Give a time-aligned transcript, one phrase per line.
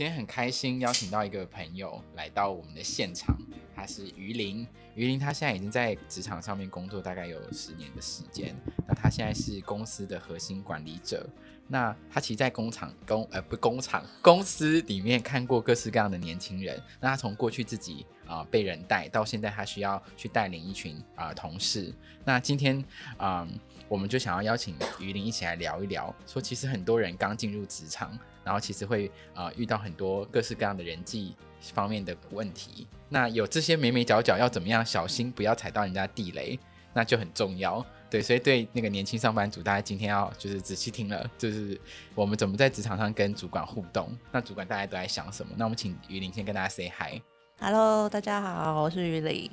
[0.00, 3.36] 今天很开心邀请到一个朋友来到我们的现场，
[3.76, 4.66] 他是于林。
[4.94, 8.56] 于林他现在已经在职场上面工作大概有十年的时间，
[8.88, 11.28] 那他现在是公司的核心管理者。
[11.68, 16.82] 那他其实，在工厂工呃不工厂公司里面看过各式各样的年轻人。
[16.98, 21.94] 那他从过去自己啊、被人带，到现在他需要去带领一群啊、同事。
[22.24, 22.82] 那今天
[23.18, 23.46] 啊、
[23.86, 28.18] 我们就想要邀请于林一起来聊一聊，说其实很多人刚进入职场，
[28.50, 32.84] 然后其实会啊、遇到很多各式各样的人际方面的问题。
[33.08, 36.58] 那有这些眉眉角角要怎么样小心，不要踩到人家地雷，
[36.92, 37.84] 那就很重要。
[38.10, 41.80] 对，所以对那个年轻上班族，大家今天要就是仔细听了，就是
[42.12, 44.10] 我们怎么在职场上跟主管互动。
[44.32, 45.52] 那主管大家都在想什么？
[45.56, 47.22] 那我们请鱼鳞先跟大家 say hi。
[47.60, 49.48] Hello，大家好，我是鱼鳞。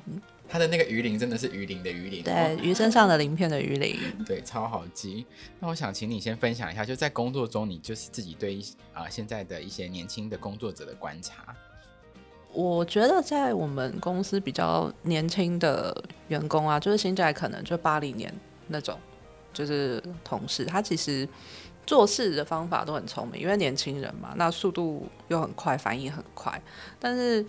[0.49, 5.25] 他的那个鱼鳞真的是鱼鳞的鱼鳞，对，鱼身上的鳞片的鱼鳞， 对，超好记。
[5.59, 8.59] 那我想请你先分享一下，就在工作中，你就是自己对
[8.93, 11.55] 啊、呃、现在的一些年轻的工作者的观察。
[12.53, 18.33] 我觉得在我们公司比较年轻的员工啊，就是现在可能就八零年。
[18.69, 18.99] 那种
[19.53, 21.25] 就是同事，他其实
[21.85, 26.61] 做事的方法都很聪明，因为年轻人嘛，那速度又很快，反应很快。
[26.99, 27.45] 但是，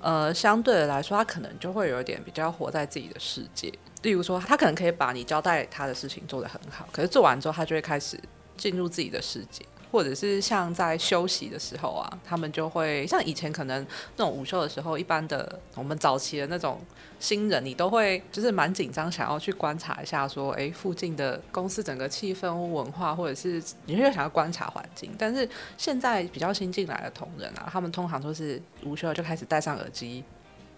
[0.00, 3.72] 呃，相对的来说，他可能就会有一点比较活在自己的世界。
[4.02, 8.18] 例如说，他可能可以把你交代他的事情做得很好，可是做完之后，他就会开始
[8.56, 9.64] 进入自己的世界。
[9.90, 13.86] 或者是像在休息的时候啊，他们就会像以前可能
[14.16, 16.80] 那种午休的时候，一般的我们早期的那种
[17.18, 25.10] 新人，你都会就是蛮紧张，想要去观察一下，说，哎，附近的公司整个气氛或文化，或者是你会想要观察环境。
[25.18, 30.22] 但是现在比较新进来的同仁啊，他们通常都是午休就开始戴上耳机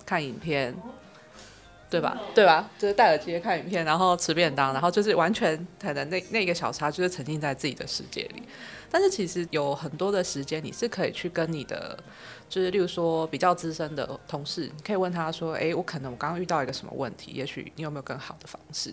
[0.07, 0.75] 看影片。
[1.91, 2.17] 对吧？
[2.35, 2.71] 对吧？
[2.79, 8.43] 就是戴耳机看影片，然后吃便当，然后就是完全可能那那个小时就是沉浸在自己的世界里。
[8.93, 11.97] 但是其实有很多的时间，你是可以去跟你的，
[12.49, 17.33] 就是例如说比较资深的同事，你可以问他说：“哎，我可能我刚刚遇到一个什么问题？
[17.33, 18.93] 也许你有没有更好的方式？”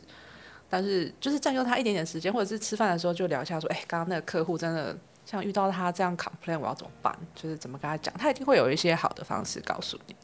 [0.69, 4.95] 但是就是占用他一点点时间，或者是吃饭的时候就聊一下说：“哎，刚刚那个客户真的
[5.25, 7.15] 像遇到他这样 complain，我要怎么办？
[7.33, 8.13] 就是怎么跟他讲？
[8.17, 10.15] 他一定会有一些好的方式告诉你。”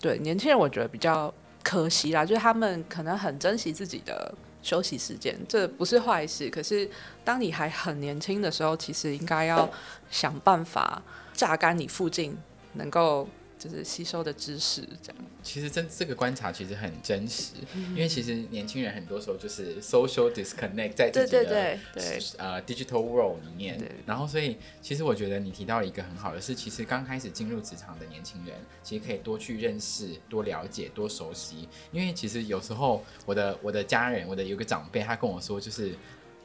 [0.00, 1.32] 对，年轻人我觉得比较。
[1.62, 6.48] 可惜啦，就是他们可能很珍惜自己的休息时间，这不是坏事。
[6.50, 6.88] 可是
[7.24, 9.68] 当你还很年轻的时候，其实应该要
[10.10, 12.36] 想办法榨干你附近
[12.74, 13.28] 能够。
[13.60, 15.16] 就是吸收的知识，这样。
[15.42, 35.94] 其实这这个观察其实很真实，嗯、因为其实年轻人很多时候就是 social disconnect 在自己的对对对对呃 digital world 里面，然后所以其实我觉得你提到一个很好的是，其实刚开始进入职场的年轻人，其实可以多去认识、多了解、多熟悉，因为其实有时候我的我的家人，我的有个长辈，他跟我说，就是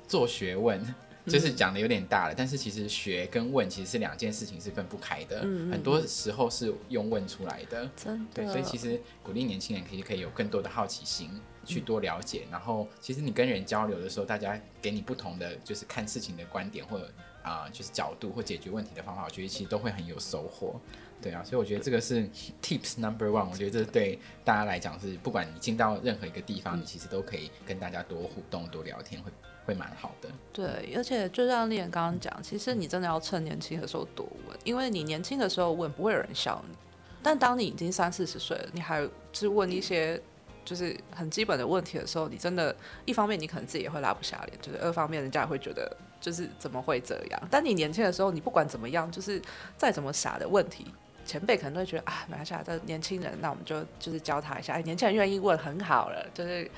[0.05, 0.85] 做学问。
[1.25, 5.41] 就是讲的有点大了，但是其实学跟问其实是两件事情，是分不开的。
[5.43, 7.89] 嗯，很多时候是用问出来的。
[7.95, 8.31] 真的。
[8.35, 11.29] 对，所以其实鼓励年轻人可以可以有更多的好奇心，
[11.65, 12.45] 去多了解。
[12.51, 17.11] 然后，其实你跟人交流的时候，大家给你不同的就是看事情的观点，或者
[17.41, 20.79] 啊、呃，就是角度或解决问题的方法，我觉得其实都会很有收获。
[21.21, 22.29] 对啊，所以我觉得这个是
[22.61, 23.49] tips number one。
[23.49, 29.31] 我觉得这对大家来讲是，不管你进到任何一个地方，你其实都可以跟大家多互动、多聊天，会。
[29.65, 36.75] 会蛮好的，对，而且就像丽妍刚刚讲，其实你真的要趁年轻的时候多问，因为你年轻的时候问不会有人笑你，
[37.23, 40.21] 但当你已经三四十岁了，你还是问一些
[40.63, 42.75] 就是很基本的问题的时候，你真的，
[43.05, 47.41] 一方面你可能自己也会拉不下脸，就是二方面人家也会觉得就是怎么会这样？
[47.49, 49.41] 但你年轻的时候，你不管怎么样，就是
[49.75, 50.85] 再怎么傻的问题，
[51.25, 56.69] 前辈可能都会觉得啊，没关系，这年轻人，那我们就就是教他一下，哎，年轻人愿意问很好了，就是。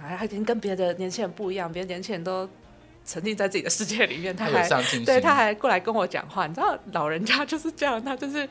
[0.00, 2.48] 他已经跟别的年轻人不一样，别的年轻人都
[3.06, 4.68] 沉浸在自己的世界里面，他还
[5.04, 6.46] 对他还过来跟我讲话。
[6.46, 8.48] 你知道老人家就是这样，他就是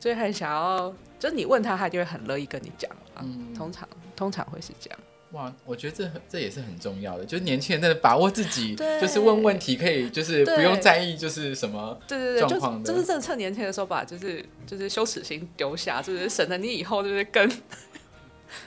[0.00, 2.90] 就很想要，就是你问他，他就会很乐意跟你讲。
[3.20, 4.98] 嗯，通常通常会是这样。
[5.30, 17.50] 哇，我觉得这这也是很重要的，就是年轻人真的把握自己，就是问问题可以，就是不用在意就是什么对对对状况的，就是趁年轻的时候把就是就是羞耻心丢下，就是省得你以后就是跟。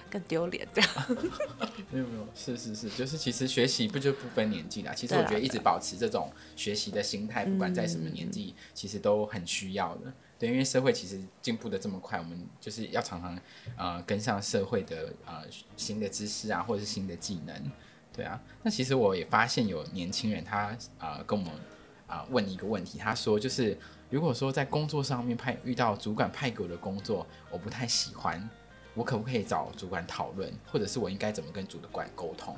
[0.10, 0.90] 更丢脸这样，
[1.92, 4.94] 没有没有，是是是，就是其实学习不就不分年纪啦。
[4.94, 10.14] 其实我觉得一直保持这种学习的心态，不管在什么年纪，其实都很需要的。
[10.38, 13.40] 对，因为社会其实进步的这么快，我们就是要常常
[13.78, 15.44] 呃跟上社会的呃
[15.78, 17.72] 新的知识啊，或者是新的技能。
[18.12, 20.68] 对啊，那其实我也发现有年轻人他
[20.98, 21.54] 啊、呃、跟我们
[22.08, 23.78] 啊、呃、问一个问题，他说就是
[24.10, 28.50] 如果说在工作上面派遇到主管派给我的工作，我不太喜欢。
[28.96, 32.58] 我可不可以找主管讨论，或者是我应该怎么跟主管沟通？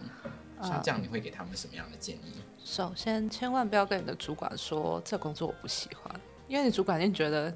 [0.62, 2.34] 像这样，你会给他们什么样的建议？
[2.64, 7.54] 首先，千万不要跟你的主管说这工作我不喜欢，因为你主管一定觉得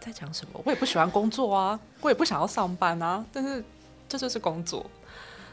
[0.00, 3.64] 在讲什么，我也不喜欢工作啊，我也不想要上班啊，但是
[4.08, 4.84] 这就是工作。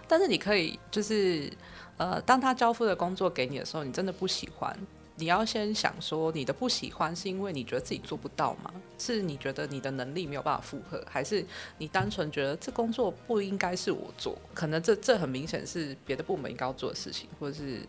[0.07, 1.51] 但是你可以就是
[1.97, 4.77] 呃，当他交付的工作给你的时候，你真的不喜欢。
[5.19, 8.73] 你要先想说，你的不喜欢是因为你觉得自己做不到吗？
[8.97, 11.45] 是你觉得你的能力没有办法负荷，还是
[11.77, 14.35] 你单纯觉得这工作不应该是我做？
[14.53, 17.81] 可能这这很明显是别的部门应该要做的事情，或者是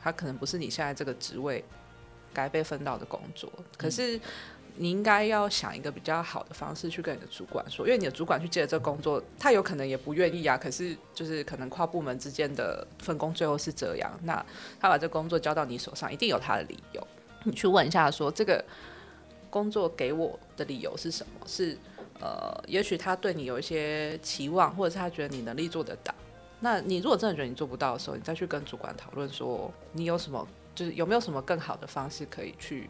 [0.00, 1.64] 他可能不是你现在这个职位
[2.32, 3.50] 该被分到的工作。
[3.76, 4.20] 可是。
[4.76, 10.56] 你应该要想一个比较好的方式去跟你的主管说，因为你的主管去接了这工作，他有可能也不愿意啊。
[10.56, 14.44] 可是就是可能跨部门之间的分工最后是这样，那
[14.80, 17.06] 他把这工作交到你手上，一定有他的理由。
[17.44, 18.64] 你去问一下说，这个
[19.48, 21.46] 工作给我的理由是什么？
[21.46, 21.76] 是
[22.20, 26.14] 呃，也许他对你有一些期望，或者是他觉得你能力做得到。
[26.60, 32.88] 那你如果真的觉得你做不到的时候，你再去跟主管讨论说，你有什么，就是有没有什么更好的方式可以去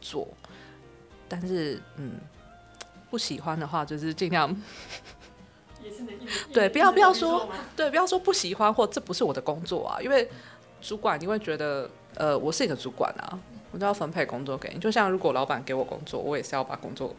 [0.00, 0.28] 做。
[1.30, 2.14] 但是，嗯，
[3.08, 4.54] 不喜欢的话，就是尽量，
[6.52, 10.28] 对，不要不要说，对，不要说不喜欢或这不是我的工作啊，因为
[10.80, 13.38] 主管你会觉得，呃，我是你的主管啊，
[13.70, 14.80] 我都要分配工作给你。
[14.80, 17.14] 就像如果老板给我工作，我也是要把工作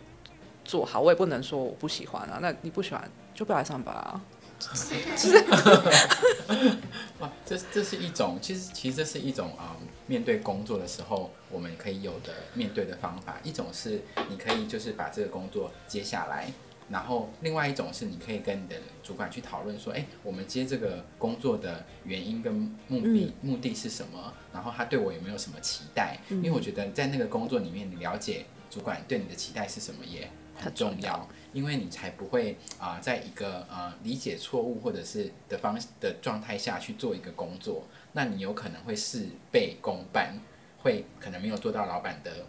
[0.66, 2.40] 做好，我也不能说我不喜欢啊。
[2.42, 4.22] 那你不喜欢就不要来上班啊。
[7.20, 13.40] 哇，这这是一种，其实其实这是一种啊、嗯，面对工作的时候，我们可以有的面对的方法。
[13.44, 16.52] 一种是你可以就是把这个工作接下来，
[16.90, 22.54] 然后另外一种是你可以跟你的主管去讨论说，哎，我们接这个工作的原因跟
[22.88, 24.34] 目的、嗯、目的是什么？
[24.54, 26.20] 然后他对我有没有什么期待？
[26.30, 31.28] 嗯、因为我觉得在那个工作里面，你了解主管对你的期待是什么也很重要。
[31.54, 40.40] 因为你才不会啊、呃，在一个呃理解错误或者是的方的状态下去做一个工作，那你有可能会事倍功半，
[40.82, 42.46] 会可能没有做到老板的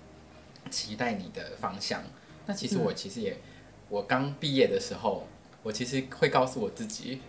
[0.71, 2.01] 期待你的方向。
[2.47, 3.41] 那其实我其实也，嗯、
[3.89, 5.27] 我刚毕业的时候，
[5.65, 7.21] 我其实会告诉我自己。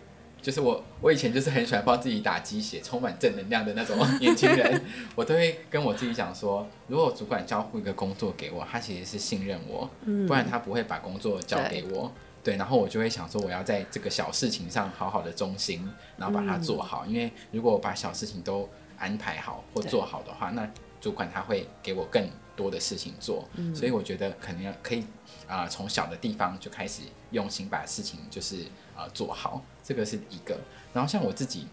[0.44, 4.84] 就是我，我以前就是很喜欢帮自己打鸡血，充满正能量的那种年轻人。
[5.16, 9.90] 我都会跟我自己讲说，如果主管交付一个工作给我，他其实是信任我，
[10.28, 12.12] 不然他不会把工作交给我。
[12.44, 17.06] 对，然后我就会想说，我要在这个小事情上好好的忠心，然后把它做好。
[17.06, 18.70] 因为如果我把小事情都
[19.00, 20.70] 安排好或做好的话，那
[21.00, 23.48] 主管他会给我更多的事情做。
[23.74, 25.04] 所以我觉得可能要可以
[25.48, 27.02] 啊，从小的地方就开始
[27.32, 28.58] 用心把事情就是
[28.96, 29.64] 啊做好。
[29.84, 30.58] 这个是一个，
[30.94, 31.68] 然后像我自己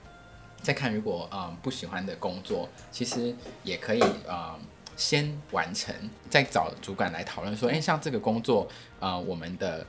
[0.62, 4.58] 在看，如果嗯不喜欢的工作，其实也可以嗯
[4.96, 5.94] 先完成，
[6.28, 8.68] 再找主管来讨论说，哎，像这个工作，
[8.98, 9.86] 呃，我们的。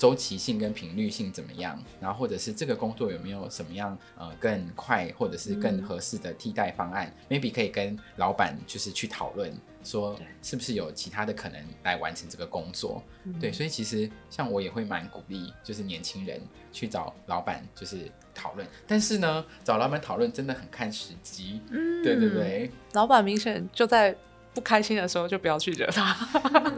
[0.00, 1.78] 周期性跟频率性怎么样？
[2.00, 13.02] 然后或者是这个工作有没有什么样呃更快或者是更合适的替代方案，嗯？Maybe 可以跟老板就是去讨论，说是不是有其他的可能来完成这个工作？
[13.40, 16.40] 对，所以其实像我也会蛮鼓励，就是年轻人
[16.72, 18.66] 去找老板就是讨论。
[18.86, 22.70] 但是呢，找老板讨论真的很看时机，嗯，对对对。
[22.92, 24.14] 老板明显就在
[24.52, 26.14] 不开心的时候，就不要去惹他。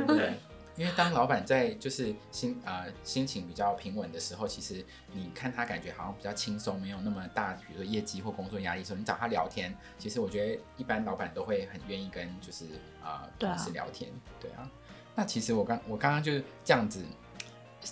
[0.06, 0.32] 对。
[0.74, 4.82] 因为当老板在就是心呃心情比较平稳的时候，其实
[5.12, 12.64] 你看他感觉好像比较轻松，没有那么大，比如说业绩或工作压力的时候，你找他聊天，其实我觉得一般老板都会很愿意跟就是
[13.04, 14.70] 呃同事聊天，对啊。
[15.14, 17.04] 那其实我刚我刚刚就是这样子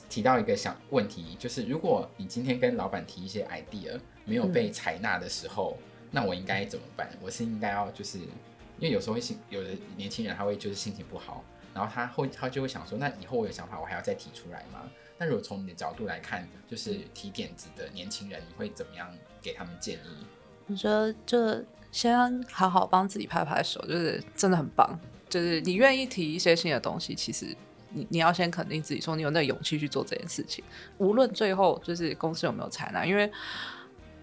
[0.09, 7.11] 提到一个想问题，就是如果你今天跟老板提一些 idea 没有被采纳的时候，嗯，那我应该怎么办？
[7.21, 11.45] 我是应该要就是因为有时候会心有的年轻人他会就是心情不好。
[11.73, 14.81] 然后他会，他就会想说，那以后我有想法，我还要再提出来吗？
[15.17, 19.09] 那如果从你的角度来看，就是提点子的年轻人，你会怎么样
[19.41, 20.27] 给他们建议？
[20.67, 24.99] 我觉得就先好好帮自己拍拍手，就是真的很棒。
[25.29, 27.55] 就是你愿意提一些新的东西，其实
[27.91, 30.65] 你你要先肯定自己，说你有那勇气去做这件事情。
[30.99, 33.31] 无论最后就是公司有没有采纳，因为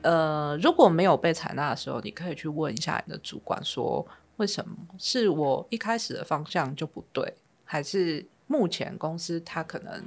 [0.02, 4.06] 呃，如果没有被采纳的时候，你可以去问一下你的主管说。
[4.38, 10.04] 为什么是我一开始的方向就不对，还是目前公司它可能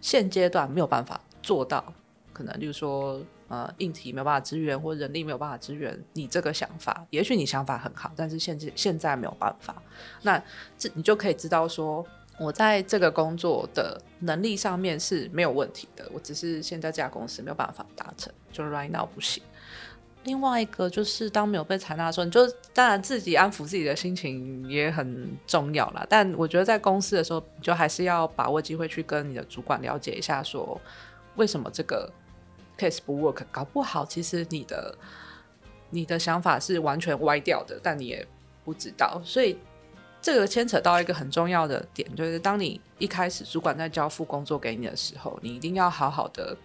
[0.00, 1.92] 现阶段没有办法做到？
[2.32, 7.06] 可能就是说，呃，硬体没有办法支援，或人力没有办法支援你这个想法。
[7.10, 9.80] 也许你想法很好，但是现在现在没有办法。
[10.22, 10.42] 那
[10.76, 12.04] 这你就可以知道说，
[12.40, 19.40] 我在这个工作的能力上面是没有问题的，我只是现在这家公司没有办法达成，就 right now 不行。
[20.24, 26.04] 另外一个就是，当没有被采纳的时候，你就当然自己安抚自己的心情也很重要啦。
[26.08, 30.80] 但我觉得在公司的时候，就还是要把握机会去跟你的主管了解一下，说
[31.36, 32.10] 为什么这个
[32.78, 33.42] case 不 work。
[33.52, 34.96] 搞不好其实你的
[35.90, 38.26] 你的想法是完全歪掉的，但你也
[38.64, 39.20] 不知道。
[39.22, 39.58] 所以
[40.22, 46.56] 这个牵扯到一个很重要的点，就是当你一开始主管在交付工作给你的时候，你一定要好好的，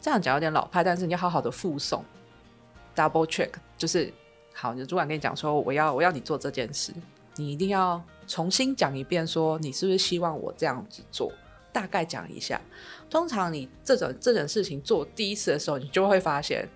[0.00, 2.02] 这样讲有点老派，但是你要好好的附送
[2.94, 4.12] ，double check，就是
[4.52, 6.92] 好，你的主管跟你讲说我要我要你做这件事，
[7.36, 11.32] 你一定要重新讲一遍，说你是不是希望我这样子做，
[11.72, 12.60] 大概讲一下。
[13.10, 16.68] 通常你这种这种事情做第一次的时候，你就会发现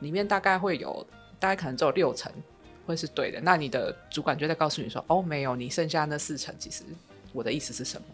[0.00, 1.06] 里面大概会有
[1.38, 2.32] 大概可能只有六成。
[2.84, 6.82] 会是对的，那你的主管就在告诉你说：“哦，没有，你剩下那四成，其实
[7.32, 8.04] 我的意思是什么？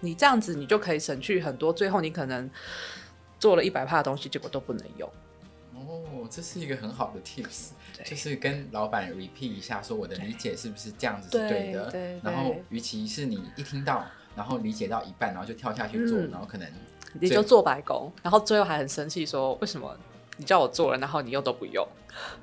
[0.00, 2.48] 你这样子，你就可以省去很多，最后你可能
[3.40, 5.10] 做了一百趴的东西，结果都不能用。”
[5.78, 7.70] 哦，这是一个很好的 tips，
[8.04, 11.90] 就是跟老板 repeat 一下，说我的理解是不是这样子是对的。
[11.90, 14.04] 对，对，然后，与其是你一听到，
[14.34, 16.68] 然后理解到一半，然后就跳下去做，嗯、然后可能
[17.20, 19.96] 你就做白工，然后最后还很生气，说为什么
[20.36, 21.86] 你叫我做了，然后你又都不用。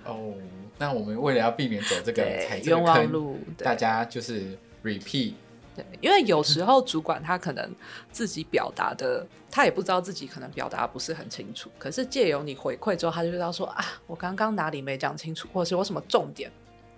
[0.06, 0.34] 哦。
[0.80, 5.34] 那我们为了要避免走这个踩这个冤枉路，大家就是 repeat。
[5.76, 7.74] 对，因为有时候主管他可能
[8.12, 11.70] 自己表达的，他也不知道自己可能表达不是很清楚。
[11.80, 16.52] 可是借由你回馈之后，他就知道说啊，我刚刚哪里没讲清楚，或者是我什么重点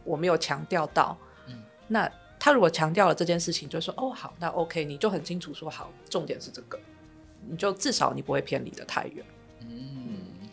[0.04, 1.18] 我没有强调到。
[1.48, 6.78] 嗯，那他如果强调了这件事情，就说哦好，那 OK，你就很清楚说好，重点是这个，
[7.48, 9.26] 你就至少你不会偏离的太远。
[9.62, 9.95] 嗯，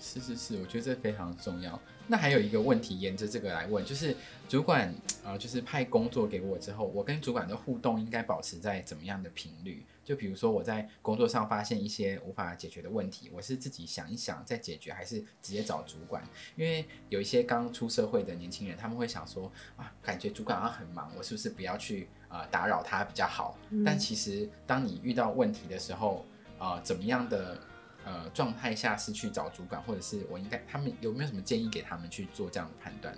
[0.03, 1.81] 是是是，我觉得这非常重要。
[2.09, 4.15] 那还有一个问题，沿着这个来问，就是
[4.49, 4.93] 主管
[5.25, 9.87] 呃，就是派工作给我之后，我跟主管的互动应该保持在怎么样的频率？
[10.05, 16.23] 就比如说我在工作上发现一些无法解决的问题，我是自己想一想再解决，还是直接找主管？
[16.57, 23.57] 因为有一些刚出社会的年轻人，他们会想说啊，感觉主管好像很忙，我是不是不要去呃打扰他比较好？
[23.71, 23.85] 嗯。
[23.85, 26.27] 但其实当你遇到问题的时候，
[26.59, 27.57] 呃，怎么样的？
[28.05, 33.17] 呃，状态下是去找主管，或者是我应该他们有没有什么建议给他们去做这样的判断？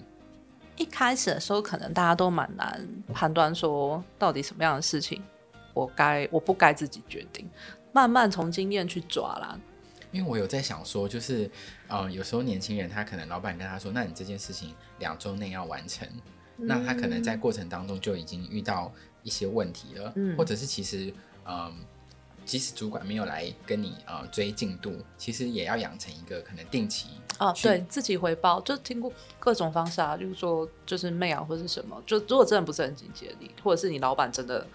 [0.77, 5.23] 一开始的时候，可能大家都蛮难判断说到底什么样的事情
[5.73, 7.49] 我该我不该自己决定，
[7.93, 9.59] 慢慢从经验去抓啦。
[10.13, 11.51] 因为我有在想说，就是
[11.89, 16.07] 呃，有时候年轻人他可能老板跟他说，那你这件事情两周内要完成，
[16.59, 21.13] 嗯，那他可能在过程当中就已经遇到一些问题了，嗯，或者是其实
[21.47, 21.55] 嗯。
[21.55, 21.75] 呃
[22.45, 27.09] 即使主管没有来跟你呃追进度，其实也要养成一个可能定期
[27.39, 34.67] 哦，对自己回报，就听过各种方式啊，就是说就是 mail 或是什么，就如果真的不是很紧急的，或者是你老板真的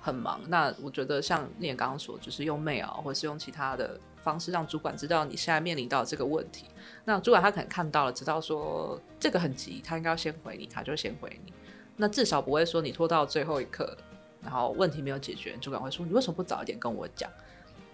[0.00, 6.66] 很忙，那我觉得像你也刚刚说，就是用 mail 或者是用其他的方式让主管知道你现在面临到这个问题。
[7.04, 11.52] 那主管他可能看到了，知道说这个很急，他应该要先回你，他就先回你。
[11.96, 13.96] 那至少不会说你拖到最后一刻。
[14.42, 17.30] 然后问题没有解决，主管会说：“你为什么不早一点跟我讲？”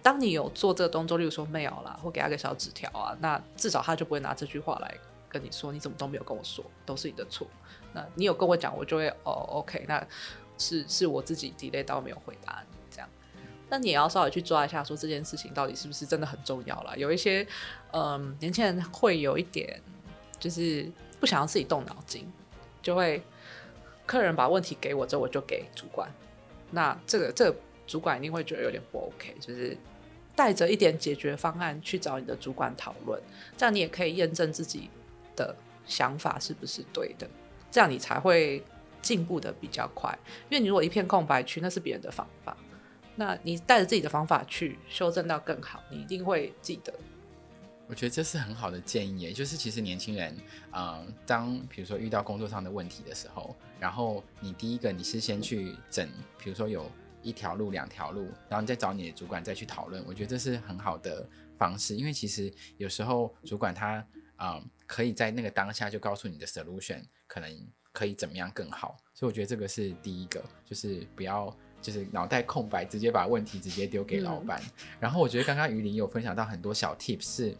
[0.03, 4.97] 当你有做这个动作，例如说 mail 啦，或给他个小纸条啊，那至少他就不会拿这句话来
[5.29, 7.47] 跟你说：“你怎么都没有跟我说，都是你的错。”
[7.93, 10.05] 那你有跟我讲，我就会哦，OK，那
[10.57, 13.09] 是是我自己 delay 到没有回答你这样。
[13.69, 16.93] 那你也要稍微去抓一下，说这件事情到底是不是真的很重要啦。
[16.97, 17.47] 有一些
[17.91, 19.81] 嗯年轻人会有一点
[20.37, 22.29] 就是不想要自己动脑筋，
[22.81, 23.23] 就会
[24.05, 26.11] 客人把问题给我之后，我就给主管。
[26.73, 29.77] 那这个这个主管一定会觉得有点不 OK，就是
[30.35, 33.21] 带着一点解决方案去找你的主管讨论，
[33.55, 34.89] 这样你也可以验证自己
[35.35, 37.29] 的想法是不是对的，
[37.69, 38.63] 这样你才会
[39.01, 40.17] 进步的比较快。
[40.49, 42.57] 因为你如果一片空白区，那是别人的方法，
[43.15, 46.91] 那你带着自己的方法去修正到更好，你一定会记得。
[47.87, 50.35] 我觉得这是很好的建议，也就是其实年轻人，
[50.71, 56.09] 呃，当比如说遇到工作上的问题的时候，然后你第一个你是先去整，
[56.39, 56.89] 比如说有
[57.21, 60.03] 一条路、两条路，然后你再找你的主管再去讨论。
[60.07, 63.95] 我觉得这是很好的方式，因为其实有时候主管他，
[64.37, 68.97] 啊、呃，可以在那个当下就告诉你的 solution 可能可以怎么样更好。
[69.13, 71.55] 所以我觉得这个是第一个，就是不要。
[71.83, 74.59] 就是脑袋空白，直接把问题直接丢给老板。
[74.63, 74.87] 嗯。
[75.01, 77.55] 然后我觉得刚刚于林有分享到很多小 tips，是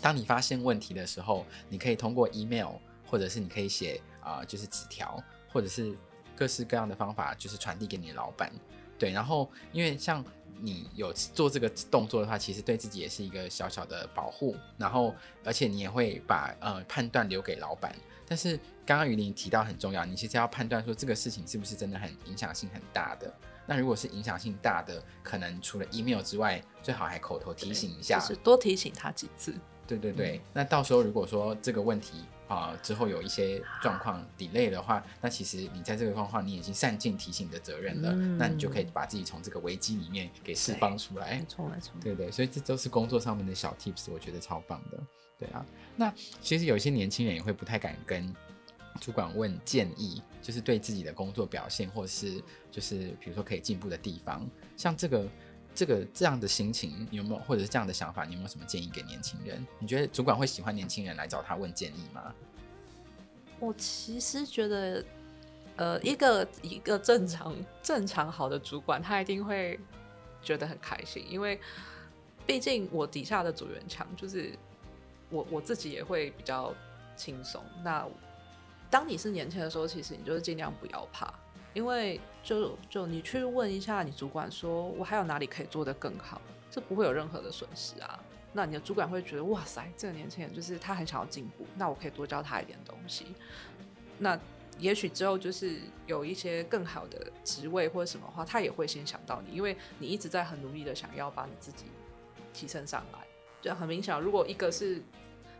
[0.00, 2.72] 当你发现问题的时候，你可以通过 email，
[3.06, 5.94] 或者是你可以写啊、呃，就是纸条，或者是
[6.34, 8.52] 各式各样的方法，就是传递给你的老板。
[8.98, 10.24] 对，然后因为像
[10.60, 14.56] 你有做这个动作的话，其实对自己也是一个小小的保护。
[14.76, 17.94] 然后而且你也会把呃判断留给老板。
[18.26, 23.32] 但是刚刚雨林提到很重要，你其实要判断说这个事情是不是真的很影响性很大的。
[23.66, 29.54] 那如果是影响性大的，可能除了 email 之外，最好还口头提醒一下，就是多提醒他几次。
[29.88, 41.38] 对对对，嗯、那到时候如果说这个问题啊、呃、之后有一些状况 delay 的话，那其实你在这个状况你已经善尽提醒的责任了、嗯，那你就可以把自己从这个危机里面给释放出来。
[41.38, 44.98] 没错没错，对对，所以这都是工作上面的小 tips，我觉得超棒的。
[45.38, 45.64] 对啊，
[45.96, 48.34] 那其实有一些年轻人也会不太敢跟
[49.00, 55.28] 主管问建议，就是对自己的工作表现，或是就是比如说可以进步的地方，像这个
[55.74, 58.24] 这个这样的心情，你有没有或者是这样的想法？
[58.24, 59.66] 你有没有什么建议给年轻人？
[59.78, 62.34] 你觉得主管会喜欢年轻人来找他问建议吗？
[63.60, 65.04] 我其实觉得，
[65.76, 69.78] 呃，一个一个正常正常好的主管，他一定会
[70.42, 71.60] 觉得很开心，因为
[72.46, 74.52] 毕竟我底下的组员强，就是
[75.30, 76.74] 我我自己也会比较
[77.16, 77.62] 轻松。
[77.82, 78.06] 那
[78.90, 81.32] 当你是年轻的时候，其实你就是尽量不要怕，
[81.74, 86.40] 因为就就你去问一下你主管说，我还有哪里可以做得更好，
[86.70, 88.18] 这不会有任何的损失啊。
[88.52, 93.26] 那你的主管会觉得，哇塞，这个年轻人就是他很想要进步，那我可以多教他一点东西。
[94.18, 94.38] 那
[94.78, 101.86] 也许之后就是有一些更好的职位或者什么话，他也会先想到你，因为你一直在很努力的想要把你自己
[102.54, 103.25] 提升上来。
[103.66, 105.02] 就很明显，如果一个是。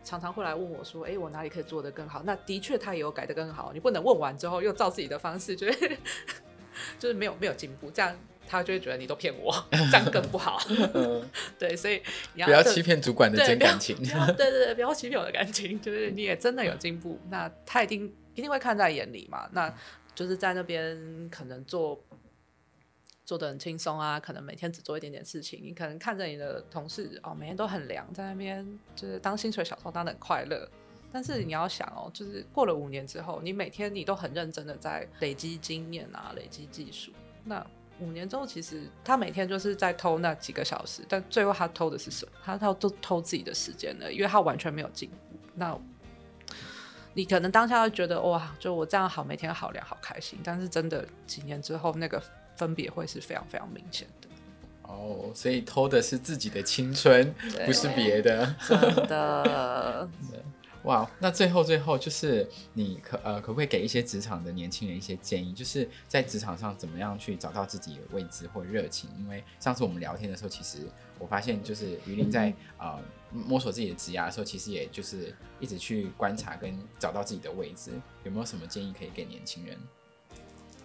[0.09, 3.73] 常常会来问我说：“哎、欸，我哪里可以做得更好？”那的确，他也有改得更好。
[3.75, 5.99] 你不能问完之后又照自己的方式，就是
[6.97, 9.53] 就是没有没有进步，这样他就会觉得你都骗我，
[9.91, 10.61] 这样更不好。
[11.59, 12.01] 对，所以
[12.35, 13.97] 你要不要欺骗主管的真感情？
[14.37, 19.49] 对对对，不要欺骗我的感情，就是你也真的有进步，那他一定一定会看在眼里嘛。
[19.51, 19.75] 那
[20.15, 22.01] 就是在那边可能做。
[23.27, 25.61] 做得很轻松啊，可能每天只做一点点事情。
[25.63, 28.65] 你可能看着你的同事哦，每天都很凉，在那边
[28.95, 30.67] 就是当薪水小偷当的很快乐。
[31.13, 37.11] 但是你要想哦，就是过了五年之后，你每天你都很认真的在累积经验啊，累积技术。
[37.45, 37.67] 那
[37.99, 42.33] 五年之后，其实他每天就是在偷那几个小时，但最后他偷的是什么？
[42.45, 45.17] 他偷都偷自己的时间了，因为他完全没有进步。
[45.55, 45.77] 那
[47.15, 50.39] 你可能当下会觉得哇，就我这样好，每天好凉，好开心。
[50.45, 52.23] 但是真的几年之后，那个。
[52.57, 54.29] 分别会是非常非常明显的
[54.83, 57.35] 哦，所以偷的是自己的青春，
[57.65, 58.55] 不是别的。
[58.69, 60.09] 真的，
[60.85, 61.11] 哇！
[61.19, 69.11] 那最后最后就是你可呃可不可以给一些职场的年轻人一些建议，就是在职场上怎么样去找到自己的位置或热情？
[69.19, 70.87] 因为上次我们聊天的时候，其实
[71.19, 73.01] 我发现就是于林在呃
[73.33, 77.91] 摸索自己的职涯的时候，其实也就是一直去观察跟找到自己的位置。
[78.23, 79.77] 有没有什么建议可以给年轻人？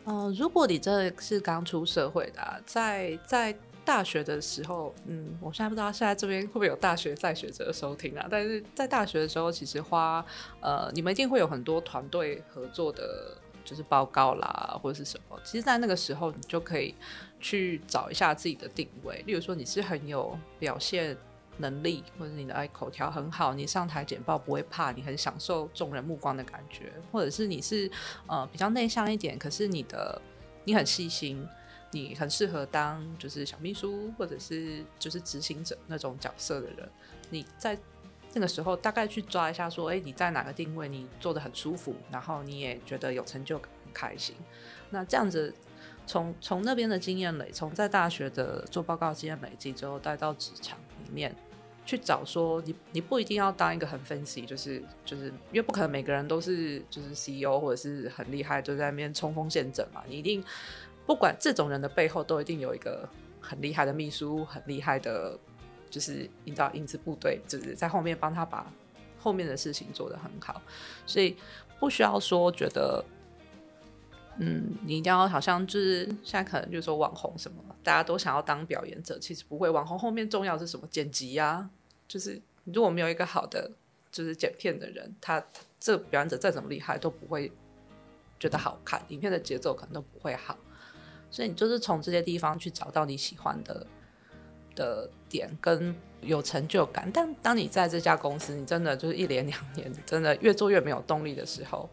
[0.06, 8.28] 嗯、呃，如果你这是刚出社会的、在在大学的时候，嗯，我现在不知道现在这边会不会有大学在学者收听啊？
[8.30, 10.24] 但是在大学的时候，其实花
[10.60, 15.40] 呃，你们一定会有很多团队合作的，就是报告啦，或者是什么。
[15.44, 16.94] 其实，在那个时候，你就可以
[17.40, 19.24] 去找一下自己的定位。
[19.26, 21.18] 例如说，你是很有表现。
[21.62, 27.90] 能力或者你的爱口条很好，你上台简报不会怕，你很享受众人目光的感觉，或者是你是
[28.28, 30.22] 呃比较内向一点，可是你的
[30.66, 31.48] 你很细心，
[31.92, 36.90] 你很适合当就是小秘书或者是就是执行者那种角色的人，
[37.30, 37.78] 你在
[38.34, 44.36] 那个时候大概去抓一下，说，哎，你在哪个定位你做得很舒服，然后你也觉得有成就感，很开心，
[44.90, 45.54] 那这样子
[46.08, 51.36] 从从那边的经验累，从在大学的做报告经验累积之后带到职场里面。
[51.86, 60.02] 去找说你，你不一定要当一个很分析就是就是因为不可能每个人都是就是 CEO 或者是很厉害，就在那边冲锋陷阵嘛。
[60.08, 60.44] 你一定
[61.06, 63.08] 不管这种人的背后，都一定有一个
[63.42, 65.38] 很厉害的秘书，很厉害的，
[65.90, 68.72] 就是引导影子部队，就是在后面帮他把
[69.20, 70.62] 后面的事情做得很好。
[71.06, 71.36] 所以
[71.80, 73.04] 不需要说觉得，
[74.38, 77.58] 嗯，你一定要好像就是现在可能就是说网红什么。
[77.84, 79.68] 大家都想要当表演者，其实不会。
[79.70, 80.88] 网红后面重要是什么？
[80.92, 81.70] 剪辑呀、啊，
[82.08, 83.72] 就是如果没有一个好的
[84.12, 85.48] 就是剪片的人，他，他
[85.80, 87.52] 这表演者再怎么厉害都不会
[88.40, 90.56] 觉得好看，影片的节奏可能都不会好。
[91.32, 93.88] 所以你就是从这些地方去找到你喜欢的
[94.76, 97.10] 的点跟有成就感。
[97.12, 101.90] 但当你在这家公司，你真的就是一连两年，真的越做越没有动力的时候。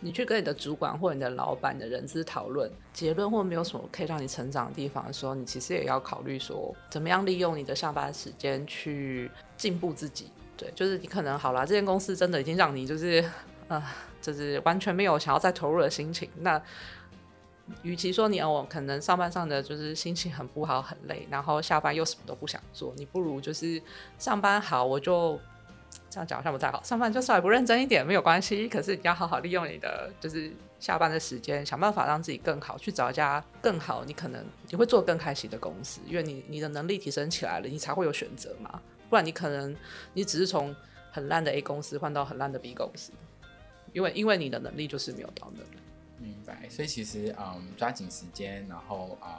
[0.00, 10.30] 你去跟你的主管或你的老板的人资讨论结论，或没有什么可以让你成长的地方的时候，你其实也要考虑说，怎么样利用你的下班时间去进步自己。
[10.56, 13.24] 对，就是你可能好啦，这间公司真的已经让你就是，
[13.66, 13.82] 呃，
[14.22, 16.28] 就是完全没有想要再投入的心情。
[16.38, 16.60] 那
[17.82, 23.82] 与其说你哦，可能上班上的就是心情很不好、很累，然后下班又什么都不想做，你不如就是
[24.18, 25.38] 上班好，我就。
[26.10, 39.76] 这样讲好像不太好，上班就稍微不认真一点没有关系， 可是你要好好利用你的就是下班的时间，想办法让自己更好，去找一家更好，你可能你会做更开心的公司，因为你你的能力提升起来了，你才会有选择嘛，不然你可能
[40.14, 40.74] 你只是从
[41.10, 43.12] 很烂的 A 公司换到很烂的 B 公司，
[43.92, 45.62] 因为因为你的能力就是没有到那。
[46.20, 49.30] 明白，所以其实嗯，抓紧时间，然后嗯。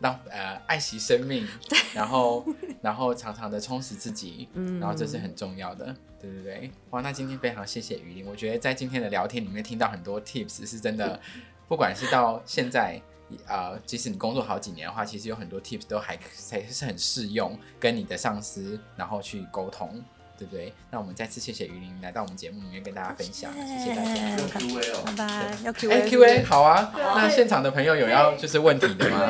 [0.00, 1.46] 让呃爱惜生命，
[1.94, 2.44] 然后
[2.80, 6.70] 然后常常的充实自己，嗯，然后这是很重要的，对对对。
[6.90, 11.20] 哇，那今天非常谢谢鱼鳞，我觉得在今天的聊天里面听到很多 tips，是真的，
[11.68, 13.00] 不管是到现在，
[13.46, 16.18] 呃，即使你工作好几年的话，其实有很多 tips 都还
[16.50, 20.02] 还是很适用，跟你的上司然后去沟通。
[20.38, 20.72] 对不对？
[20.88, 24.30] 那我们再次谢谢于林来到我们节目里面跟大家分享，谢谢大家。
[24.30, 25.58] 要 Q A 哦，拜拜。
[25.64, 26.92] 要 Q A Q A 好啊。
[26.94, 29.26] 那现场的朋友有要就是问题的吗？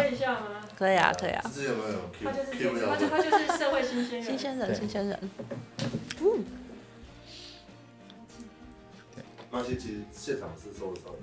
[0.79, 1.43] 可以啊，可以啊。
[1.53, 2.25] 这有没有 Q？
[2.25, 4.23] 他就是他就他就是社会新鲜人。
[4.23, 5.31] 新鲜人，新鲜人。
[6.21, 6.45] 嗯。
[9.51, 11.19] 那些其实现场是收得到的，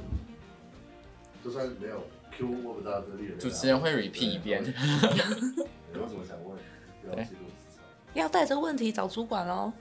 [1.41, 2.05] 就算没有
[2.37, 4.61] Q 问不到的这里，主持人会 repeat 一遍。
[4.61, 6.57] 有什么想问？
[7.01, 7.45] 不要记录。
[8.13, 9.71] 要带着问题找主管哦。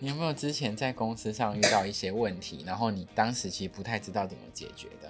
[0.00, 5.08] 你有没有之前在公司上遇到一些问题，然后你当时其实不太知道怎么解决的？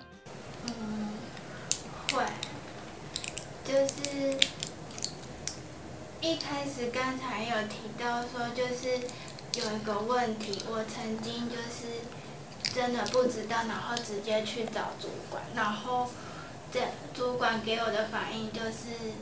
[0.68, 1.05] 嗯，会，
[3.66, 4.38] 就是
[6.20, 8.98] 一开始刚才有提到说，就是
[9.54, 12.02] 有一个问题，我曾经就是
[12.74, 16.08] 真的不知道，然后直接去找主管，然后
[16.72, 16.80] 这
[17.12, 19.12] 主管给我的反应就是。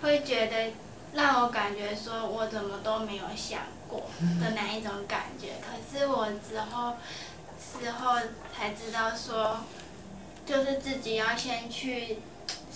[0.00, 0.74] 会觉得
[1.12, 4.08] 让我感觉说，我怎么都没有想过
[4.40, 5.54] 的那一种感觉。
[5.60, 6.92] 可是我之后
[7.58, 8.14] 事后
[8.56, 9.58] 才知道说，
[10.46, 12.18] 就是自己要先去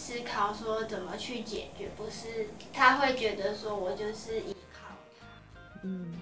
[0.02, 4.88] 思考说怎么去解决，不是他会觉得说我就是依靠
[5.20, 5.26] 他。
[5.84, 6.12] 嗯，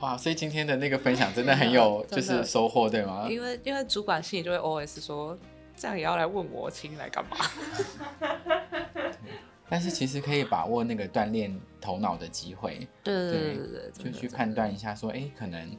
[0.00, 3.26] 哇，所以今天的那个分享真的很有 就是收获，对吗？
[3.30, 5.36] 因为因为主管心里就会 OS 说，
[5.74, 7.38] 这样也要来问我，请你来干嘛？
[9.66, 15.74] 但是其实可以把握那个锻炼头脑的机会，对对对对对，就去判断一下说，哎，可能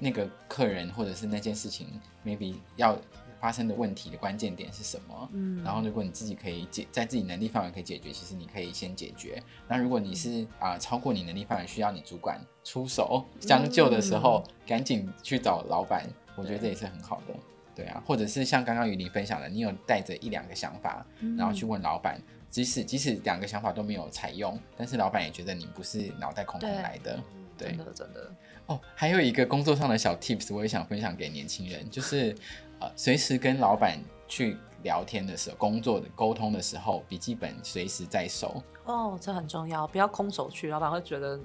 [0.00, 1.86] 那个客人或者是那件事情
[2.26, 2.98] ，maybe 要
[3.42, 5.28] 发生的问题的关键点是什么？
[5.32, 9.42] 嗯，然后如果你自己可以解，在自己能力范围可以解决，其实你可以先解决。
[9.66, 17.34] 那如果你是啊、呃、超过你能力范围，需要你主管出手相救的时候，嗯、赶紧去找老板，我觉得这也是很好的。
[17.74, 21.04] 对，啊，或者是像刚刚与你分享的，你有带着一两个想法，
[21.36, 22.22] 然后去问老板。
[22.48, 27.18] 即使即使两个想法都没有采用，但是老板也觉得你不是脑袋空空来的，
[27.56, 28.30] 对，对真的真的。
[28.72, 32.34] 哦，还有一个工作上的小 tips，我也想分享给年轻人，就是
[32.80, 38.62] 呃，随时跟老板去聊天的时候，工作的沟通的时候，笔记本随时在手。
[38.84, 41.38] 哦，这很重要，不要空手去，老板会觉得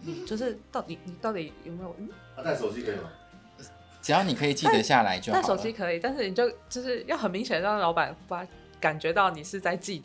[0.00, 1.94] 你就是到底你到底有没有？
[1.98, 3.10] 嗯，他带手机可以吗？
[4.02, 5.38] 只要你可以记得下来就好。
[5.42, 8.46] 带手机可以，但是你就就是要很明显让老板发
[8.80, 10.02] 感觉到你是在记。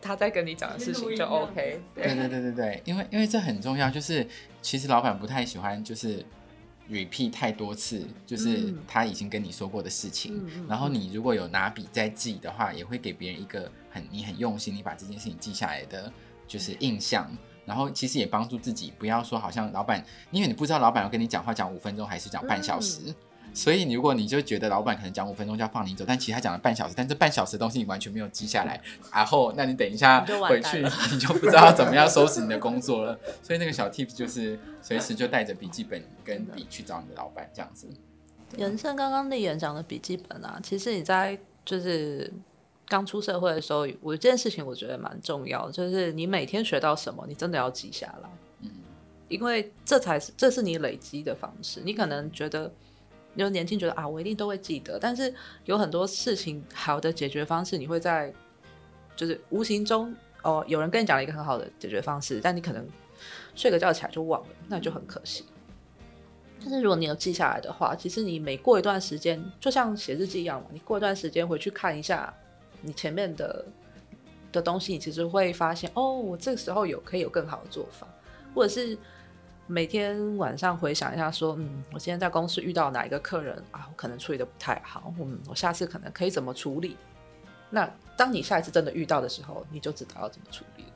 [0.00, 2.14] 他在跟你讲的事情就 OK，对。
[2.14, 4.26] 对对对对，因为因为这很重要，就是
[4.62, 6.24] 其实老板不太喜欢就是
[6.90, 16.12] repeat 太多次，就是他已经跟你说过的事情，嗯、然后你如果有拿笔在记的话，也会给别人一个很你很用心，你把这件事情记下来的
[16.48, 17.30] 就是印象，
[17.64, 23.00] 然后其实也帮助自己不要说好像老板，因为你不知道老板要跟你讲话讲五分钟还是讲半小时。
[23.06, 23.14] 嗯
[23.52, 28.80] 所以，如果你就觉得老板可能讲五分钟就要放你走，但其实他讲了半小时，但这半小时的东西你完全没有记下来，
[29.12, 33.18] 然后那你等一下回去，你就不知道怎么样收拾你的工作了。
[33.42, 37.88] 所以那个小 tips 就是随时就带着笔记本跟笔去找你的老板，这样子。
[38.56, 42.32] 人生刚刚立言讲的笔记本啊，其实你在就是
[42.86, 48.28] 刚出社会的时候，有一件事情我觉得蛮重要的，就是你每天学到什么，你真的要记下来，
[48.62, 48.70] 嗯，
[49.28, 51.80] 因为这才是这是你累积的方式。
[51.84, 52.72] 你可能觉得。
[53.40, 58.32] 就年轻觉得啊，我一定都会记得，但是有很多事情好的解决方式，你会在
[59.16, 62.86] 就是无形中哦，有人跟你讲了一个很好的解决方式，但你可能
[63.54, 65.44] 睡个觉起来就忘了，那就很可惜。
[66.60, 72.32] 但是如果你有记下来的话，其实你每过一段时间，就像写日记一样嘛，你过一段时间回去看一下
[72.82, 73.64] 你前面的
[74.52, 78.06] 的东西，你其实会发现哦，我这个时候有可以有更好的做法，
[78.54, 78.96] 或者是。
[79.70, 86.96] 每天晚上回想一下，说，嗯，我今天在公司遇到哪一个客人啊，我可能处理的不太好，嗯，我下次可能可以怎么处理？
[87.70, 90.90] 那当你下一次真的遇到的时候，你就知道要怎么处理了。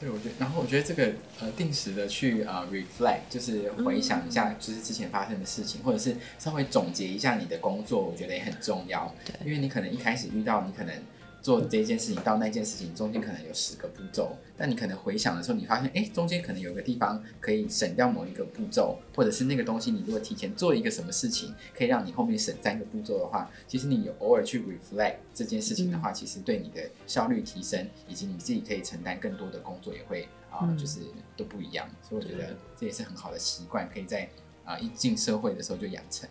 [0.00, 9.14] 对，我觉得，然后我觉得这个呃，定时的去啊、呃、reflect，就是回想一下，就是之前发生的事情，嗯、或者是稍微总结一下你的工作，我觉得也很重要。
[9.26, 10.94] 对，因为你可能一开始遇到，你可能。
[11.40, 31.00] 做这件事情到那件事情中间可能有十个步骤，但你可能回想的时候，你发现，哎，中间可能有个地方可以省掉某一个步骤，或者是那个东西，你如果提前做一个什么事情，可以让你后面省三个步骤的话，其实你有偶尔去 reflect 这件事情的话，其实对你的效率提升，以及你自己可以承担更多的工作也会啊，就是
[31.36, 31.88] 都不一样。
[32.02, 34.28] 所以我觉得这也是很好的习惯，可以在
[34.64, 36.28] 啊一进社会的时候就养成。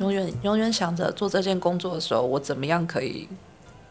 [0.00, 3.28] 永远永远想着做这件工作的时候，我怎么样可以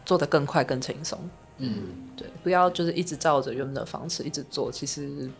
[0.04, 1.18] 做得更快、更轻松。
[1.58, 1.84] 嗯，
[2.16, 5.30] 对，不要就是一直照着原本的方式一直做，其实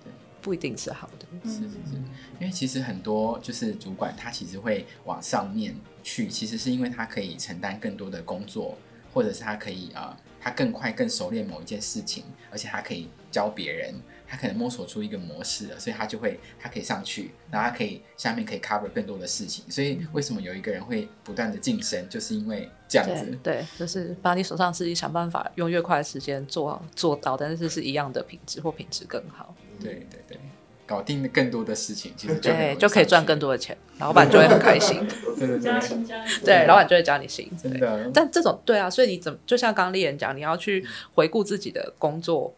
[0.40, 1.26] 不一定是好的。
[1.44, 1.96] 是是是，
[2.38, 8.76] 因为其实很多就是主管他其实会往上面去，其实是因为他可以承担更多的工作，
[9.12, 13.94] 或者是他可以啊、呃，他更快、更熟练某一件事情，而且他可以教别人。
[14.30, 19.68] 他可能摸索出一个模式了，所以他就会，他可以上去，然后他可以下面可以 cover 更多的事情。
[19.68, 23.26] 所以为什么有一个人会不断的晋升，就是因为这样子。
[23.42, 29.52] 对，对，就是把你手上的事情想办法用越快的时间做做到，但是是一样的品质或品质更好。
[29.80, 30.38] 对对对，
[30.86, 35.04] 搞定更多的事情，其实就对就可以赚更多的钱，老板就会很开心。
[35.36, 36.06] 对对对，
[36.44, 37.50] 对，老板就会加你薪。
[37.60, 42.54] 真的，但这种对啊，所以你怎么就像刚刚丽人讲，你要去回顾自己的工作。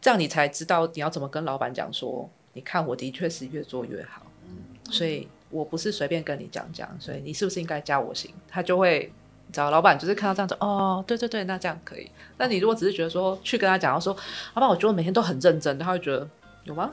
[0.00, 4.56] 这样你才知道你要怎么跟老板讲说，你看我的确是越做越好，嗯
[4.90, 8.32] 所以我不是随便跟你讲讲，所以你是不是应该加我薪？
[8.48, 9.12] 他就会
[9.52, 12.08] 找老板，就是看到这样子，哦，对对对，那这样可以。
[12.38, 14.16] 那你如果只是觉得说去跟他讲，说
[14.54, 16.28] 老板，我觉得我每天都很认真，他会觉得
[16.64, 16.92] 有吗？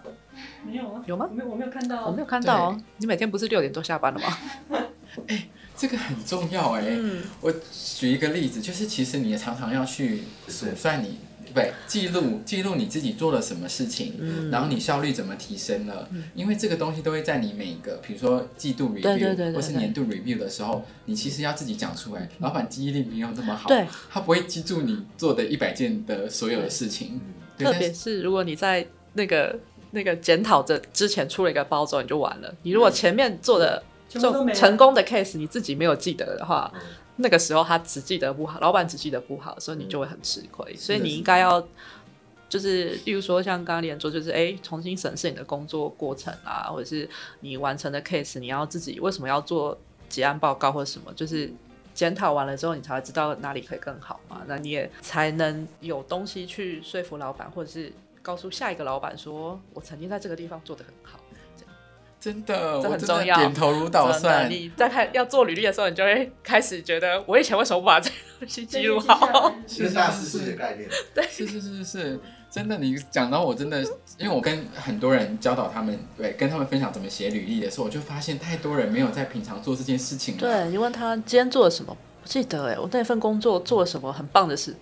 [0.65, 1.29] 没有啊，有吗？
[1.31, 2.81] 没有，我没有看到，我没有看到哦。
[2.97, 4.37] 你每天不是六点多下班了吗？
[5.27, 6.83] 哎，这个很重要哎。
[6.87, 11.19] 嗯，我举一个例子，就是其实你也常常要去数算你。
[11.53, 16.07] 对，记录记录你自己做了什么事情，嗯、然后你效率怎么提升了？
[16.11, 22.29] 嗯、因为这个东西都会在你每一个，比如说季度 review 或是年度 review 的时候，你其实要自己讲出来。
[22.39, 27.19] 老板记忆力没有这么好，对，他不会记住你做的一百件的所有的事情。
[27.57, 29.59] 特别是如果你在那个
[29.91, 32.53] 那个检讨的之前出了一个包之后，你就完了。
[32.63, 34.19] 你如果前面做的就
[34.53, 36.71] 成功的 case 你自己没有记得的话。
[37.17, 40.71] 那个时候他只记得不好，老板只记得不好，所以你就会很吃亏。
[40.71, 41.59] 嗯、所以你应该要，
[42.47, 47.09] 就是例如说像刚刚连说，就是哎，重新审视你的工作过程啊，或者是
[47.41, 49.77] 你完成的 case，你要自己为什么要做
[50.07, 51.51] 结案报告或者什么，就是
[51.93, 54.43] 检讨完了之后，你才会知道哪里可以更好嘛。
[54.47, 61.19] 那你也才能有东西去说服老板，或者是告诉下一个老板说，我曾经在这个地方做得很好。
[62.27, 63.37] 真的，这很重要。
[63.37, 64.49] 点头如捣蒜。
[64.49, 69.53] 你在看要做履历的时候，你就会开始觉得，我以前为什么不把这个东西记录好？
[69.65, 70.89] 是大师的概念。
[71.13, 72.19] 对，是是是是是，
[72.51, 72.77] 真的。
[72.79, 73.81] 你讲到我真的，
[74.17, 80.41] 因为我跟很多人教导他们，对，跟他们分享怎么写履历的时候，我就发现太多人没有在平常做这件事情了。
[80.41, 84.75] 对，你问他今天做了什么，不记得哎，我那份工作做了什么很棒的事，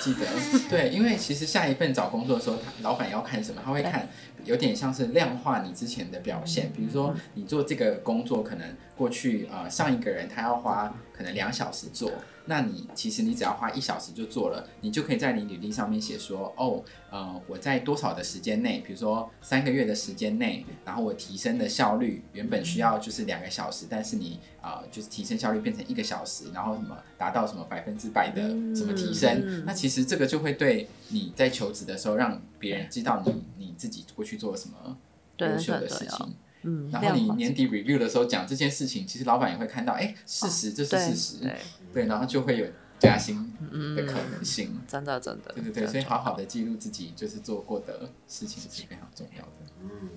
[0.00, 0.26] 记得。
[0.68, 3.60] 对，因为其实下一份找工作的时候，他老板要看什么？
[3.64, 4.08] 他会看。
[4.44, 12.12] 有点像是量化你之前的表现，比如说你做这个工作，可能过去呃上一个人他要花可能两小时做。
[12.46, 34.96] 那你其实你只要花一小时就做了，你就可以在你履历上面写说，哦，呃，我在多少的时间内，比如说三个月的时间内，然后我提升的效率原本需要就是两个小时，但是你啊、呃、就是提升效率变成一个小时，然后什么达到什么百分之百的什么提升，嗯、那其实这个就会对你在求职的时候让别人知道你你自己过去做了什么
[35.38, 36.34] 优秀的事情。
[36.68, 41.56] 嗯，然后你年底 review 的时候讲这件事情，其实老板也会看到，哎，事实这是事实，对，
[41.92, 42.66] 对，然后就会有
[42.98, 43.52] 加薪
[43.94, 44.76] 的可能性。
[44.88, 49.50] 真的，真的，对对对，所以好好的记录自己就是做过的事情是非常重要的。
[49.84, 50.10] 嗯，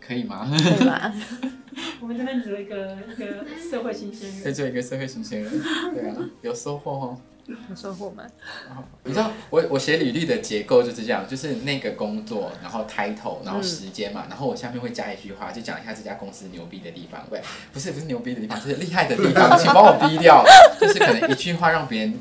[0.00, 0.48] 可以吗？
[0.48, 1.12] 可以吗？
[2.00, 5.52] 我们这边只有一个一个社会新鲜人，对，只有一个社会新鲜人，
[5.92, 7.20] 对啊，有收获哦。
[7.68, 8.24] 有收获吗？
[9.04, 17.24] 你知道我我写履历的结构就是这样，就是那个工作，然后 title，然后时间嘛，嗯、然后我下面会加一句话，就讲一下这家公司牛逼的地方。
[17.30, 17.40] 喂，
[17.72, 20.44] 不是不是牛逼的地方，就是厉害的地方，请帮我逼掉。
[20.80, 22.14] 就是可能一句话让别人。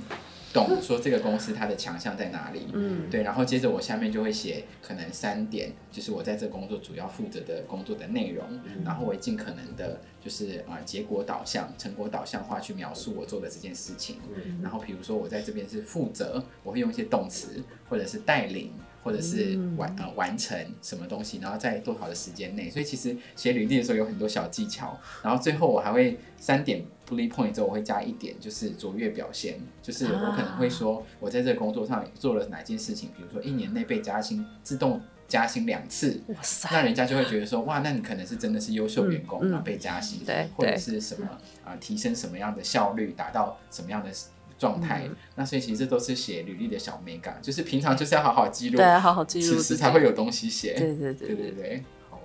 [0.52, 2.68] 懂说这个公司它的强项在哪里？
[2.74, 14.18] 嗯，对，然后接着我下面就会写可能三点，就是我在这工作主要负责的工作的内容，嗯、然后我会尽可能的，就是啊、呃、结果导向、成果导向化去描述我做的这件事情。
[14.34, 18.74] 嗯、然后比如说我在这边是负责，我会用一些动词或者是带领。
[19.04, 24.98] 或者是完呃完成什么东西，然后在多少的时间内，所以其实写履历的时候有很多小技巧。
[25.24, 41.28] 然后最后我还会三点 bullet point 之后，我会加一点，就是卓越表现，就是我可能会说我在这个工作上做了哪件事情，比如说一年内被加薪，自动加薪两次，哇塞，那人家就会觉得说哇，那你可能是真的是优秀员工，然后被加薪，对，或者是什么
[41.64, 44.10] 啊提升什么样的效率，达到什么样的。
[44.60, 50.74] 状态，嗯、那所以其实都是写履历的小美感，就是平常就是要好好记录，对，好好记录，此时才会有东西写。
[50.74, 51.84] 对对对对对对。
[52.10, 52.20] 好，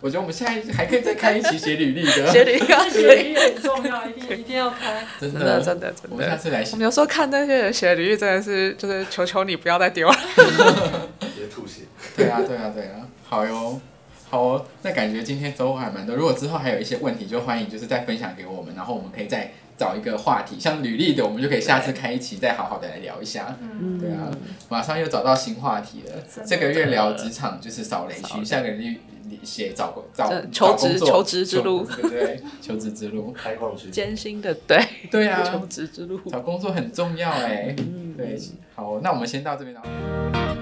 [0.00, 5.06] 我觉得我们现在还可以再开一期写履历的， 写履历，写履历很重要，一定一定要开。
[5.20, 6.08] 真的真的真的。
[6.10, 6.72] 我们下次来写。
[6.72, 10.14] 我们有时候看那些人写履历，真的是就是求求你不要再丢了。
[11.36, 11.82] 别吐血。
[12.16, 13.80] 对啊对啊对啊，好哟。
[14.28, 16.16] 好哦，那感觉今天收获还蛮多。
[16.16, 23.56] 如果之后还有一些问题，就欢迎就是再分享给我们，然后我们可以再找一个话题，像履历的，我们就可以下次开一期再好好的来聊一下。
[23.60, 24.30] 嗯，对啊，
[24.68, 26.44] 马上又找到新话题了。
[26.46, 28.96] 这个月聊职场就是扫雷区，下个月
[29.42, 32.40] 写找找求职求职之路，对不对？
[32.60, 37.74] 求职之路，开矿区，艰辛的对对啊，求职之路，找工作很重要哎。
[37.78, 38.38] 嗯，对，
[38.74, 40.55] 好，那我们先到这边了。